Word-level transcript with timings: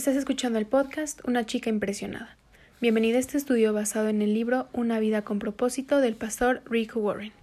Estás 0.00 0.16
escuchando 0.16 0.58
el 0.58 0.64
podcast 0.64 1.20
Una 1.28 1.44
chica 1.44 1.68
impresionada. 1.68 2.34
Bienvenida 2.80 3.18
a 3.18 3.20
este 3.20 3.36
estudio 3.36 3.74
basado 3.74 4.08
en 4.08 4.22
el 4.22 4.32
libro 4.32 4.66
Una 4.72 4.98
vida 4.98 5.24
con 5.24 5.38
propósito 5.38 6.00
del 6.00 6.16
pastor 6.16 6.62
Rick 6.64 6.96
Warren. 6.96 7.34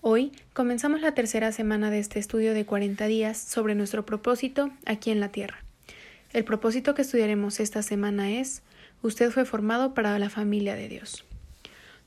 Hoy 0.00 0.30
comenzamos 0.52 1.00
la 1.00 1.10
tercera 1.10 1.50
semana 1.50 1.90
de 1.90 1.98
este 1.98 2.20
estudio 2.20 2.54
de 2.54 2.64
40 2.64 3.04
días 3.08 3.36
sobre 3.36 3.74
nuestro 3.74 4.06
propósito 4.06 4.70
aquí 4.86 5.10
en 5.10 5.18
la 5.18 5.30
tierra. 5.30 5.64
El 6.32 6.44
propósito 6.44 6.94
que 6.94 7.02
estudiaremos 7.02 7.58
esta 7.58 7.82
semana 7.82 8.30
es 8.30 8.62
Usted 9.02 9.32
fue 9.32 9.44
formado 9.44 9.92
para 9.92 10.16
la 10.20 10.30
familia 10.30 10.76
de 10.76 10.88
Dios. 10.88 11.24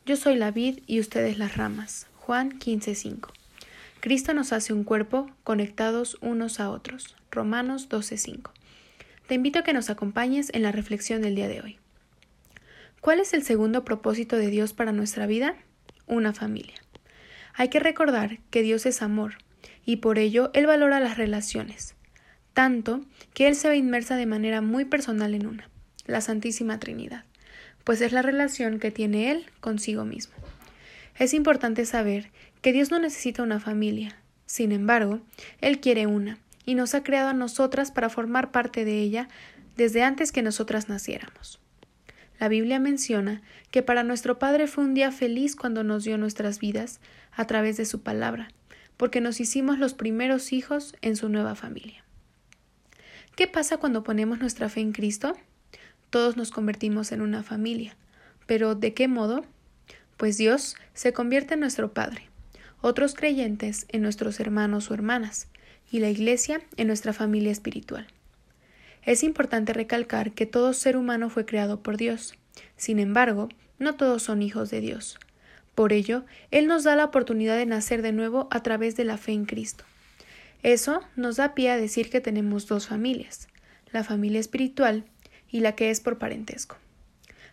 Yo 0.05 0.15
soy 0.15 0.37
la 0.37 0.51
vid 0.51 0.79
y 0.87 1.01
ustedes 1.01 1.37
las 1.37 1.57
ramas. 1.57 2.07
Juan 2.15 2.57
15:5. 2.59 3.27
Cristo 3.99 4.33
nos 4.33 4.53
hace 4.53 4.71
un 4.71 4.85
cuerpo 4.85 5.29
conectados 5.43 6.17
unos 6.21 6.61
a 6.61 6.69
otros. 6.69 7.17
Romanos 7.29 7.89
12:5. 7.89 8.51
Te 9.31 9.35
invito 9.35 9.59
a 9.59 9.63
que 9.63 9.71
nos 9.71 9.89
acompañes 9.89 10.51
en 10.53 10.61
la 10.61 10.73
reflexión 10.73 11.21
del 11.21 11.35
día 11.35 11.47
de 11.47 11.61
hoy. 11.61 11.79
¿Cuál 12.99 13.21
es 13.21 13.33
el 13.33 13.43
segundo 13.43 13.85
propósito 13.85 14.35
de 14.35 14.47
Dios 14.47 14.73
para 14.73 14.91
nuestra 14.91 15.25
vida? 15.25 15.55
Una 16.05 16.33
familia. 16.33 16.75
Hay 17.53 17.69
que 17.69 17.79
recordar 17.79 18.39
que 18.49 18.61
Dios 18.61 18.85
es 18.85 19.01
amor, 19.01 19.35
y 19.85 19.95
por 19.95 20.19
ello 20.19 20.51
Él 20.53 20.67
valora 20.67 20.99
las 20.99 21.15
relaciones, 21.15 21.95
tanto 22.51 23.05
que 23.33 23.47
Él 23.47 23.55
se 23.55 23.69
ve 23.69 23.77
inmersa 23.77 24.17
de 24.17 24.25
manera 24.25 24.59
muy 24.59 24.83
personal 24.83 25.33
en 25.33 25.47
una, 25.47 25.69
la 26.07 26.19
Santísima 26.19 26.77
Trinidad, 26.81 27.23
pues 27.85 28.01
es 28.01 28.11
la 28.11 28.23
relación 28.23 28.79
que 28.79 28.91
tiene 28.91 29.31
Él 29.31 29.45
consigo 29.61 30.03
mismo. 30.03 30.35
Es 31.17 31.33
importante 31.33 31.85
saber 31.85 32.31
que 32.61 32.73
Dios 32.73 32.91
no 32.91 32.99
necesita 32.99 33.43
una 33.43 33.61
familia, 33.61 34.17
sin 34.45 34.73
embargo, 34.73 35.21
Él 35.61 35.79
quiere 35.79 36.05
una, 36.05 36.37
y 36.71 36.75
nos 36.75 36.95
ha 36.95 37.03
creado 37.03 37.27
a 37.27 37.33
nosotras 37.33 37.91
para 37.91 38.07
formar 38.07 38.51
parte 38.51 38.85
de 38.85 39.01
ella 39.01 39.27
desde 39.75 40.03
antes 40.03 40.31
que 40.31 40.41
nosotras 40.41 40.87
naciéramos. 40.87 41.59
La 42.39 42.47
Biblia 42.47 42.79
menciona 42.79 43.41
que 43.71 43.83
para 43.83 44.03
nuestro 44.03 44.39
Padre 44.39 44.67
fue 44.67 44.85
un 44.85 44.93
día 44.93 45.11
feliz 45.11 45.57
cuando 45.57 45.83
nos 45.83 46.05
dio 46.05 46.17
nuestras 46.17 46.59
vidas 46.59 47.01
a 47.33 47.45
través 47.45 47.75
de 47.75 47.83
su 47.83 48.03
palabra, 48.03 48.47
porque 48.95 49.19
nos 49.19 49.41
hicimos 49.41 49.79
los 49.79 49.93
primeros 49.93 50.53
hijos 50.53 50.95
en 51.01 51.17
su 51.17 51.27
nueva 51.27 51.55
familia. 51.55 52.05
¿Qué 53.35 53.47
pasa 53.47 53.75
cuando 53.75 54.03
ponemos 54.03 54.39
nuestra 54.39 54.69
fe 54.69 54.79
en 54.79 54.93
Cristo? 54.93 55.35
Todos 56.09 56.37
nos 56.37 56.51
convertimos 56.51 57.11
en 57.11 57.19
una 57.19 57.43
familia. 57.43 57.97
¿Pero 58.45 58.75
de 58.75 58.93
qué 58.93 59.09
modo? 59.09 59.43
Pues 60.15 60.37
Dios 60.37 60.77
se 60.93 61.11
convierte 61.11 61.55
en 61.55 61.59
nuestro 61.59 61.93
Padre, 61.93 62.29
otros 62.79 63.13
creyentes 63.13 63.87
en 63.89 64.03
nuestros 64.03 64.39
hermanos 64.39 64.89
o 64.89 64.93
hermanas, 64.93 65.49
y 65.91 65.99
la 65.99 66.09
Iglesia 66.09 66.61
en 66.77 66.87
nuestra 66.87 67.13
familia 67.13 67.51
espiritual. 67.51 68.07
Es 69.03 69.23
importante 69.23 69.73
recalcar 69.73 70.31
que 70.31 70.45
todo 70.45 70.73
ser 70.73 70.95
humano 70.95 71.29
fue 71.29 71.45
creado 71.45 71.81
por 71.81 71.97
Dios. 71.97 72.35
Sin 72.77 72.99
embargo, 72.99 73.49
no 73.77 73.95
todos 73.95 74.23
son 74.23 74.41
hijos 74.41 74.69
de 74.69 74.79
Dios. 74.79 75.19
Por 75.75 75.93
ello, 75.93 76.23
Él 76.51 76.67
nos 76.67 76.83
da 76.83 76.95
la 76.95 77.05
oportunidad 77.05 77.57
de 77.57 77.65
nacer 77.65 78.01
de 78.01 78.11
nuevo 78.11 78.47
a 78.51 78.61
través 78.63 78.95
de 78.95 79.05
la 79.05 79.17
fe 79.17 79.31
en 79.33 79.45
Cristo. 79.45 79.83
Eso 80.63 81.01
nos 81.15 81.37
da 81.37 81.55
pie 81.55 81.71
a 81.71 81.77
decir 81.77 82.09
que 82.09 82.21
tenemos 82.21 82.67
dos 82.67 82.87
familias, 82.87 83.47
la 83.91 84.03
familia 84.03 84.39
espiritual 84.39 85.05
y 85.49 85.61
la 85.61 85.73
que 85.73 85.89
es 85.89 85.99
por 85.99 86.19
parentesco. 86.19 86.77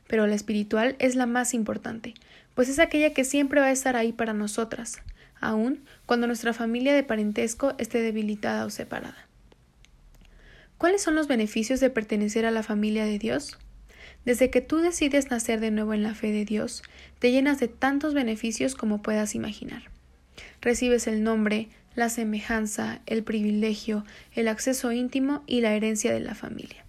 Pero 0.06 0.27
la 0.27 0.34
espiritual 0.34 0.97
es 0.98 1.14
la 1.14 1.27
más 1.27 1.55
importante, 1.55 2.14
pues 2.55 2.69
es 2.69 2.78
aquella 2.78 3.14
que 3.14 3.25
siempre 3.25 3.61
va 3.61 3.66
a 3.66 3.72
estar 3.72 3.97
ahí 3.97 4.12
para 4.12 4.34
nosotras, 4.34 5.00
aun 5.41 5.84
cuando 6.06 6.27
nuestra 6.27 6.53
familia 6.53 6.94
de 6.94 7.03
parentesco 7.03 7.75
esté 7.78 8.00
debilitada 8.00 8.64
o 8.64 8.70
separada. 8.70 9.28
¿Cuáles 10.78 11.03
son 11.03 11.14
los 11.14 11.27
beneficios 11.27 11.81
de 11.81 11.91
pertenecer 11.91 12.47
a 12.47 12.50
la 12.50 12.62
familia 12.62 13.05
de 13.05 13.19
Dios? 13.19 13.59
Desde 14.25 14.50
que 14.50 14.61
tú 14.61 14.78
decides 14.78 15.31
nacer 15.31 15.59
de 15.59 15.70
nuevo 15.70 15.94
en 15.94 16.03
la 16.03 16.14
fe 16.14 16.31
de 16.33 16.44
Dios, 16.44 16.83
te 17.19 17.33
llenas 17.33 17.59
de 17.59 17.69
tantos 17.69 18.14
beneficios 18.14 18.75
como 18.75 19.03
puedas 19.03 19.34
imaginar. 19.34 19.84
Recibes 20.60 21.06
el 21.06 21.22
nombre, 21.22 21.69
la 21.94 22.09
semejanza, 22.09 23.00
el 23.06 23.25
privilegio, 23.25 24.04
el 24.34 24.48
acceso 24.48 24.93
íntimo 24.93 25.43
y 25.47 25.60
la 25.60 25.75
herencia 25.75 26.12
de 26.12 26.21
la 26.21 26.34
familia. 26.34 26.84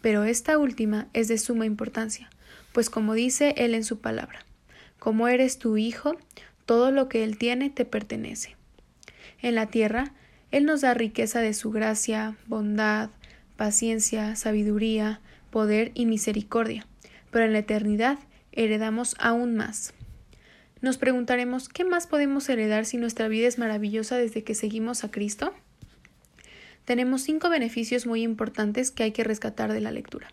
Pero 0.00 0.24
esta 0.24 0.56
última 0.56 1.08
es 1.12 1.28
de 1.28 1.36
suma 1.36 1.66
importancia, 1.66 2.30
pues 2.72 2.88
como 2.88 3.14
dice 3.14 3.54
Él 3.58 3.74
en 3.74 3.84
su 3.84 4.00
palabra, 4.00 4.46
como 4.98 5.28
eres 5.28 5.58
tu 5.58 5.76
hijo, 5.76 6.16
todo 6.70 6.92
lo 6.92 7.08
que 7.08 7.24
Él 7.24 7.36
tiene 7.36 7.68
te 7.68 7.84
pertenece. 7.84 8.54
En 9.42 9.56
la 9.56 9.66
tierra, 9.66 10.12
Él 10.52 10.66
nos 10.66 10.82
da 10.82 10.94
riqueza 10.94 11.40
de 11.40 11.52
su 11.52 11.72
gracia, 11.72 12.36
bondad, 12.46 13.10
paciencia, 13.56 14.36
sabiduría, 14.36 15.20
poder 15.50 15.90
y 15.94 16.06
misericordia, 16.06 16.86
pero 17.32 17.44
en 17.44 17.54
la 17.54 17.58
eternidad 17.58 18.20
heredamos 18.52 19.16
aún 19.18 19.56
más. 19.56 19.94
Nos 20.80 20.96
preguntaremos 20.96 21.68
¿qué 21.68 21.84
más 21.84 22.06
podemos 22.06 22.48
heredar 22.48 22.86
si 22.86 22.98
nuestra 22.98 23.26
vida 23.26 23.48
es 23.48 23.58
maravillosa 23.58 24.16
desde 24.16 24.44
que 24.44 24.54
seguimos 24.54 25.02
a 25.02 25.10
Cristo? 25.10 25.52
Tenemos 26.84 27.22
cinco 27.22 27.50
beneficios 27.50 28.06
muy 28.06 28.22
importantes 28.22 28.92
que 28.92 29.02
hay 29.02 29.10
que 29.10 29.24
rescatar 29.24 29.72
de 29.72 29.80
la 29.80 29.90
lectura. 29.90 30.32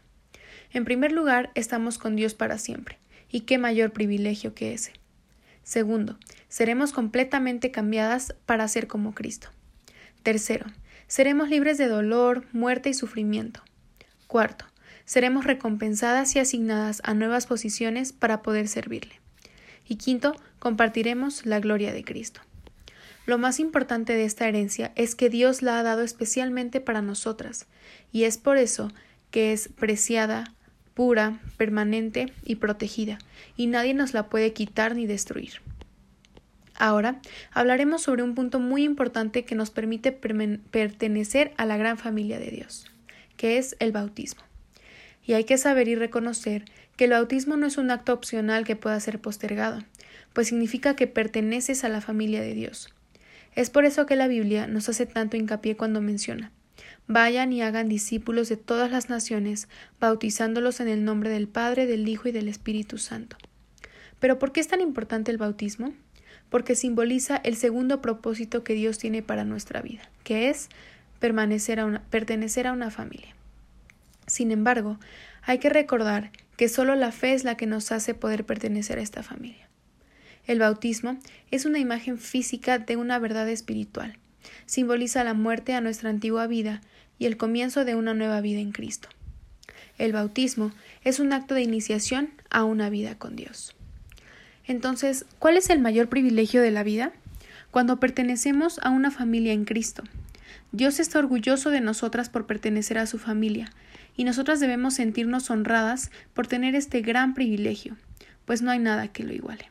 En 0.71 0.85
primer 0.85 1.13
lugar, 1.13 1.49
estamos 1.55 1.97
con 1.97 2.15
Dios 2.15 2.35
para 2.35 2.59
siempre, 2.59 2.99
y 3.31 3.39
qué 3.39 3.57
mayor 3.57 3.91
privilegio 3.91 4.53
que 4.53 4.75
ese. 4.75 4.93
Segundo, 5.67 6.17
seremos 6.47 6.93
completamente 6.93 7.71
cambiadas 7.71 8.33
para 8.45 8.65
ser 8.69 8.87
como 8.87 9.13
Cristo. 9.13 9.49
Tercero, 10.23 10.65
seremos 11.07 11.49
libres 11.49 11.77
de 11.77 11.89
dolor, 11.89 12.45
muerte 12.53 12.87
y 12.87 12.93
sufrimiento. 12.93 13.61
Cuarto, 14.27 14.63
seremos 15.03 15.43
recompensadas 15.43 16.33
y 16.37 16.39
asignadas 16.39 17.01
a 17.03 17.13
nuevas 17.13 17.47
posiciones 17.47 18.13
para 18.13 18.43
poder 18.43 18.69
servirle. 18.69 19.19
Y 19.85 19.97
quinto, 19.97 20.37
compartiremos 20.59 21.45
la 21.45 21.59
gloria 21.59 21.91
de 21.91 22.05
Cristo. 22.05 22.39
Lo 23.25 23.37
más 23.37 23.59
importante 23.59 24.13
de 24.13 24.23
esta 24.23 24.47
herencia 24.47 24.93
es 24.95 25.15
que 25.15 25.29
Dios 25.29 25.61
la 25.61 25.79
ha 25.79 25.83
dado 25.83 26.01
especialmente 26.01 26.79
para 26.79 27.01
nosotras, 27.01 27.65
y 28.13 28.23
es 28.23 28.37
por 28.37 28.55
eso 28.55 28.89
que 29.31 29.51
es 29.51 29.67
preciada, 29.67 30.53
pura, 30.97 31.37
permanente 31.57 32.33
y 32.43 32.55
protegida, 32.55 33.19
y 33.55 33.67
nadie 33.67 33.93
nos 33.93 34.15
la 34.15 34.29
puede 34.29 34.53
quitar 34.53 34.95
ni 34.95 35.05
destruir. 35.05 35.61
Ahora 36.73 37.21
hablaremos 37.51 38.01
sobre 38.01 38.23
un 38.23 38.33
punto 38.33 38.59
muy 38.59 38.83
importante 38.83 39.45
que 39.45 39.53
nos 39.53 39.69
permite 39.69 40.11
pertenecer 40.11 41.53
a 41.57 41.67
la 41.67 41.77
gran 41.77 41.99
familia 41.99 42.39
de 42.39 42.49
Dios, 42.49 42.87
que 43.35 43.59
es 43.59 43.75
el 43.77 43.91
bautismo. 43.91 44.41
Y 45.23 45.33
hay 45.33 45.43
que 45.43 45.59
saber 45.59 45.87
y 45.87 45.93
reconocer 45.93 46.65
que 46.95 47.03
el 47.03 47.11
bautismo 47.11 47.57
no 47.57 47.67
es 47.67 47.77
un 47.77 47.91
acto 47.91 48.11
opcional 48.11 48.65
que 48.65 48.75
pueda 48.75 48.99
ser 48.99 49.21
postergado, 49.21 49.83
pues 50.33 50.47
significa 50.47 50.95
que 50.95 51.05
perteneces 51.05 51.83
a 51.83 51.89
la 51.89 52.01
familia 52.01 52.41
de 52.41 52.55
Dios. 52.55 52.91
Es 53.53 53.69
por 53.69 53.85
eso 53.85 54.07
que 54.07 54.15
la 54.15 54.27
Biblia 54.27 54.65
nos 54.65 54.89
hace 54.89 55.05
tanto 55.05 55.37
hincapié 55.37 55.77
cuando 55.77 56.01
menciona 56.01 56.51
Vayan 57.07 57.53
y 57.53 57.61
hagan 57.61 57.87
discípulos 57.87 58.49
de 58.49 58.57
todas 58.57 58.91
las 58.91 59.09
naciones, 59.09 59.69
bautizándolos 59.99 60.81
en 60.81 60.89
el 60.89 61.05
nombre 61.05 61.29
del 61.29 61.47
Padre, 61.47 61.85
del 61.85 62.07
Hijo 62.07 62.27
y 62.27 62.33
del 62.33 62.49
Espíritu 62.49 62.97
Santo. 62.97 63.37
Pero 64.19 64.39
¿por 64.39 64.51
qué 64.51 64.59
es 64.59 64.67
tan 64.67 64.81
importante 64.81 65.31
el 65.31 65.37
bautismo? 65.37 65.93
Porque 66.49 66.75
simboliza 66.75 67.37
el 67.37 67.55
segundo 67.55 68.01
propósito 68.01 68.63
que 68.63 68.73
Dios 68.73 68.97
tiene 68.97 69.21
para 69.21 69.45
nuestra 69.45 69.81
vida, 69.81 70.09
que 70.23 70.49
es 70.49 70.69
permanecer 71.19 71.79
a 71.79 71.85
una, 71.85 72.03
pertenecer 72.09 72.67
a 72.67 72.73
una 72.73 72.91
familia. 72.91 73.35
Sin 74.25 74.51
embargo, 74.51 74.99
hay 75.43 75.59
que 75.59 75.69
recordar 75.69 76.31
que 76.57 76.67
solo 76.67 76.95
la 76.95 77.13
fe 77.13 77.33
es 77.33 77.45
la 77.45 77.55
que 77.55 77.67
nos 77.67 77.91
hace 77.93 78.13
poder 78.15 78.45
pertenecer 78.45 78.99
a 78.99 79.01
esta 79.01 79.23
familia. 79.23 79.69
El 80.45 80.59
bautismo 80.59 81.17
es 81.51 81.65
una 81.65 81.79
imagen 81.79 82.17
física 82.17 82.79
de 82.79 82.97
una 82.97 83.19
verdad 83.19 83.47
espiritual. 83.47 84.17
Simboliza 84.65 85.23
la 85.23 85.33
muerte 85.33 85.73
a 85.73 85.81
nuestra 85.81 86.09
antigua 86.09 86.47
vida 86.47 86.81
y 87.19 87.25
el 87.25 87.37
comienzo 87.37 87.85
de 87.85 87.95
una 87.95 88.13
nueva 88.13 88.41
vida 88.41 88.59
en 88.59 88.71
Cristo. 88.71 89.09
El 89.97 90.13
bautismo 90.13 90.71
es 91.03 91.19
un 91.19 91.33
acto 91.33 91.55
de 91.55 91.63
iniciación 91.63 92.29
a 92.49 92.63
una 92.63 92.89
vida 92.89 93.17
con 93.17 93.35
Dios. 93.35 93.75
Entonces, 94.65 95.25
¿cuál 95.39 95.57
es 95.57 95.69
el 95.69 95.79
mayor 95.79 96.09
privilegio 96.09 96.61
de 96.61 96.71
la 96.71 96.83
vida? 96.83 97.13
Cuando 97.71 97.99
pertenecemos 97.99 98.79
a 98.83 98.89
una 98.89 99.11
familia 99.11 99.53
en 99.53 99.65
Cristo. 99.65 100.03
Dios 100.71 100.99
está 100.99 101.19
orgulloso 101.19 101.69
de 101.69 101.81
nosotras 101.81 102.29
por 102.29 102.45
pertenecer 102.45 102.97
a 102.97 103.07
su 103.07 103.17
familia, 103.17 103.71
y 104.17 104.23
nosotras 104.23 104.59
debemos 104.59 104.95
sentirnos 104.95 105.49
honradas 105.49 106.11
por 106.33 106.47
tener 106.47 106.75
este 106.75 107.01
gran 107.01 107.33
privilegio, 107.33 107.95
pues 108.45 108.61
no 108.61 108.71
hay 108.71 108.79
nada 108.79 109.07
que 109.09 109.23
lo 109.23 109.33
iguale. 109.33 109.69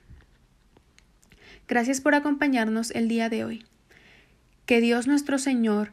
Gracias 1.68 2.00
por 2.00 2.14
acompañarnos 2.14 2.92
el 2.92 3.08
día 3.08 3.28
de 3.28 3.44
hoy. 3.44 3.64
Que 4.66 4.80
Dios 4.80 5.06
nuestro 5.06 5.38
Señor 5.38 5.92